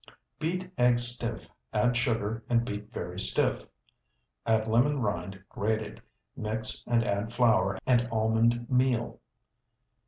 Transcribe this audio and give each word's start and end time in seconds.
Beat 0.39 0.71
eggs 0.79 1.03
stiff, 1.09 1.47
add 1.71 1.95
sugar, 1.95 2.43
and 2.49 2.65
beat 2.65 2.91
very 2.91 3.19
stiff; 3.19 3.67
add 4.47 4.67
lemon 4.67 4.99
rind 4.99 5.39
grated; 5.47 6.01
mix 6.35 6.83
and 6.87 7.03
add 7.03 7.31
flour 7.31 7.77
and 7.85 8.07
almond 8.11 8.67
meal. 8.67 9.19